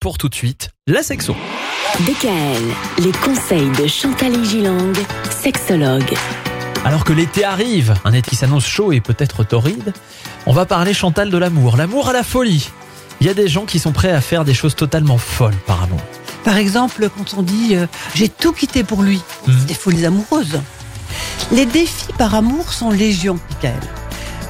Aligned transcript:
Pour 0.00 0.16
tout 0.16 0.30
de 0.30 0.34
suite, 0.34 0.70
la 0.86 1.02
sexo. 1.02 1.36
DKL, 2.06 2.62
les 3.04 3.12
conseils 3.12 3.68
de 3.72 3.86
Chantal 3.86 4.42
Gilang, 4.46 4.94
sexologue. 5.30 6.14
Alors 6.86 7.04
que 7.04 7.12
l'été 7.12 7.44
arrive, 7.44 7.94
un 8.06 8.14
été 8.14 8.30
qui 8.30 8.36
s'annonce 8.36 8.64
chaud 8.66 8.92
et 8.92 9.02
peut-être 9.02 9.44
torride, 9.44 9.92
on 10.46 10.54
va 10.54 10.64
parler 10.64 10.94
Chantal 10.94 11.28
de 11.28 11.36
l'amour, 11.36 11.76
l'amour 11.76 12.08
à 12.08 12.14
la 12.14 12.22
folie. 12.22 12.70
Il 13.20 13.26
y 13.26 13.30
a 13.30 13.34
des 13.34 13.46
gens 13.46 13.66
qui 13.66 13.78
sont 13.78 13.92
prêts 13.92 14.10
à 14.10 14.22
faire 14.22 14.46
des 14.46 14.54
choses 14.54 14.74
totalement 14.74 15.18
folles 15.18 15.54
par 15.66 15.82
amour. 15.82 16.00
Par 16.44 16.56
exemple, 16.56 17.10
quand 17.14 17.34
on 17.36 17.42
dit 17.42 17.76
euh, 17.76 17.86
j'ai 18.14 18.30
tout 18.30 18.52
quitté 18.52 18.84
pour 18.84 19.02
lui, 19.02 19.20
Mhm. 19.46 19.54
c'est 19.58 19.66
des 19.66 19.74
folies 19.74 20.06
amoureuses. 20.06 20.60
Les 21.52 21.66
défis 21.66 22.06
par 22.16 22.34
amour 22.34 22.72
sont 22.72 22.90
légion, 22.90 23.38
Michael. 23.50 23.80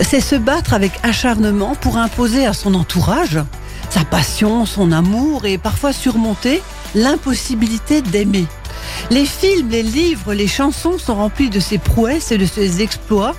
C'est 0.01 0.21
se 0.21 0.37
battre 0.37 0.75
avec 0.75 0.93
acharnement 1.03 1.75
pour 1.75 1.97
imposer 1.97 2.47
à 2.47 2.53
son 2.53 2.75
entourage 2.75 3.41
sa 3.91 4.05
passion, 4.05 4.65
son 4.67 4.93
amour 4.93 5.45
et 5.47 5.59
parfois 5.59 5.93
surmonter 5.93 6.63
l'impossibilité 6.95 8.03
d'aimer. 8.03 8.47
Les 9.11 9.27
films, 9.27 9.69
les 9.71 9.83
livres, 9.83 10.33
les 10.33 10.47
chansons 10.49 10.99
sont 10.99 11.15
remplis 11.17 11.51
de 11.51 11.61
ces 11.61 11.79
prouesses 11.79 12.33
et 12.33 12.39
de 12.39 12.47
ces 12.47 12.81
exploits 12.83 13.35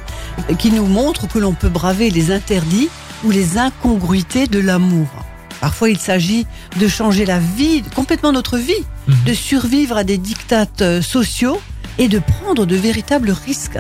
qui 0.60 0.72
nous 0.72 0.86
montrent 0.86 1.28
que 1.28 1.40
l'on 1.40 1.54
peut 1.54 1.70
braver 1.70 2.10
les 2.10 2.32
interdits 2.32 2.90
ou 3.24 3.32
les 3.32 3.58
incongruités 3.58 4.48
de 4.48 4.60
l'amour. 4.60 5.08
Parfois, 5.60 5.90
il 5.90 6.00
s'agit 6.00 6.46
de 6.80 6.88
changer 6.88 7.26
la 7.26 7.40
vie, 7.40 7.84
complètement 7.96 8.32
notre 8.32 8.58
vie, 8.58 8.74
Mhm. 9.08 9.16
de 9.26 9.34
survivre 9.34 9.98
à 9.98 10.04
des 10.04 10.18
dictates 10.18 10.82
euh, 10.82 11.02
sociaux 11.02 11.60
et 11.98 12.08
de 12.08 12.20
prendre 12.20 12.66
de 12.66 12.76
véritables 12.76 13.32
risques. 13.32 13.80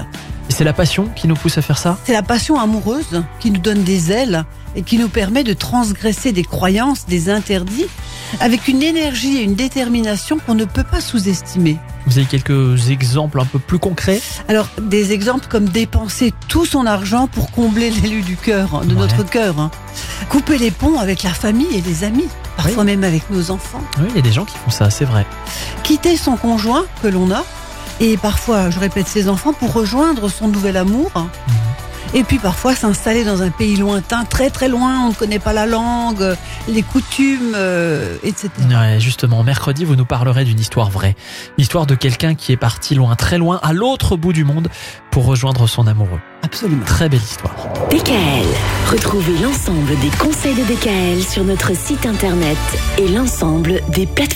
Et 0.51 0.53
c'est 0.53 0.65
la 0.65 0.73
passion 0.73 1.07
qui 1.15 1.29
nous 1.29 1.35
pousse 1.35 1.57
à 1.57 1.61
faire 1.61 1.77
ça 1.77 1.97
C'est 2.03 2.11
la 2.11 2.23
passion 2.23 2.59
amoureuse 2.59 3.23
qui 3.39 3.51
nous 3.51 3.61
donne 3.61 3.83
des 3.83 4.11
ailes 4.11 4.43
et 4.75 4.81
qui 4.81 4.97
nous 4.97 5.07
permet 5.07 5.45
de 5.45 5.53
transgresser 5.53 6.33
des 6.33 6.43
croyances, 6.43 7.05
des 7.05 7.29
interdits, 7.29 7.85
avec 8.41 8.67
une 8.67 8.83
énergie 8.83 9.37
et 9.37 9.43
une 9.43 9.55
détermination 9.55 10.39
qu'on 10.45 10.55
ne 10.55 10.65
peut 10.65 10.83
pas 10.83 10.99
sous-estimer. 10.99 11.77
Vous 12.05 12.17
avez 12.17 12.27
quelques 12.27 12.89
exemples 12.89 13.39
un 13.39 13.45
peu 13.45 13.59
plus 13.59 13.79
concrets 13.79 14.21
Alors, 14.49 14.67
des 14.81 15.13
exemples 15.13 15.45
comme 15.47 15.69
dépenser 15.69 16.33
tout 16.49 16.65
son 16.65 16.85
argent 16.85 17.27
pour 17.27 17.51
combler 17.51 17.89
l'élu 17.89 18.21
du 18.21 18.35
cœur, 18.35 18.81
de 18.83 18.93
Ouais. 18.93 18.99
notre 18.99 19.23
cœur. 19.23 19.57
hein. 19.57 19.71
Couper 20.27 20.57
les 20.57 20.71
ponts 20.71 20.99
avec 20.99 21.23
la 21.23 21.29
famille 21.33 21.73
et 21.73 21.79
les 21.81 22.03
amis, 22.03 22.27
parfois 22.57 22.83
même 22.83 23.05
avec 23.05 23.29
nos 23.29 23.51
enfants. 23.51 23.81
Oui, 23.99 24.07
il 24.09 24.15
y 24.17 24.19
a 24.19 24.21
des 24.21 24.33
gens 24.33 24.43
qui 24.43 24.57
font 24.57 24.71
ça, 24.71 24.89
c'est 24.89 25.05
vrai. 25.05 25.25
quitter 25.83 26.17
son 26.17 26.35
conjoint 26.35 26.83
que 27.01 27.07
l'on 27.07 27.31
a 27.31 27.45
et 28.01 28.17
parfois, 28.17 28.71
je 28.71 28.79
répète, 28.79 29.07
ses 29.07 29.29
enfants 29.29 29.53
pour 29.53 29.73
rejoindre 29.73 30.27
son 30.27 30.47
nouvel 30.47 30.75
amour. 30.75 31.11
Et 32.13 32.23
puis 32.23 32.39
parfois 32.39 32.75
s'installer 32.75 33.23
dans 33.23 33.41
un 33.41 33.51
pays 33.51 33.77
lointain, 33.77 34.25
très 34.25 34.49
très 34.49 34.67
loin, 34.67 35.05
on 35.05 35.09
ne 35.09 35.13
connaît 35.13 35.39
pas 35.39 35.53
la 35.53 35.65
langue, 35.65 36.35
les 36.67 36.81
coutumes, 36.81 37.53
euh, 37.55 38.17
etc. 38.23 38.49
Ouais, 38.69 38.99
justement, 38.99 39.43
mercredi, 39.43 39.85
vous 39.85 39.95
nous 39.95 40.03
parlerez 40.03 40.43
d'une 40.43 40.59
histoire 40.59 40.89
vraie. 40.89 41.15
L'histoire 41.57 41.85
de 41.85 41.95
quelqu'un 41.95 42.35
qui 42.35 42.51
est 42.51 42.57
parti 42.57 42.95
loin, 42.95 43.15
très 43.15 43.37
loin, 43.37 43.61
à 43.63 43.71
l'autre 43.71 44.17
bout 44.17 44.33
du 44.33 44.43
monde 44.43 44.67
pour 45.09 45.25
rejoindre 45.25 45.67
son 45.67 45.87
amoureux. 45.87 46.19
Absolument. 46.41 46.83
Très 46.85 47.07
belle 47.07 47.21
histoire. 47.21 47.55
DKL, 47.91 48.47
retrouvez 48.91 49.37
l'ensemble 49.37 49.97
des 49.99 50.09
conseils 50.17 50.55
de 50.55 50.63
DKL 50.63 51.23
sur 51.23 51.45
notre 51.45 51.73
site 51.77 52.05
internet 52.05 52.57
et 52.97 53.07
l'ensemble 53.07 53.79
des 53.89 54.05
plateformes. 54.05 54.31